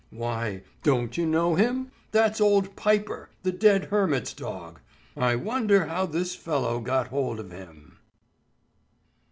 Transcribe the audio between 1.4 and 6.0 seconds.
him? That's old Piper, the dead hermit's dog. I wonder